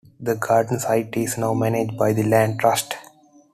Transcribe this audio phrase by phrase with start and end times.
[0.19, 2.95] The garden site is now managed by The Land Trust.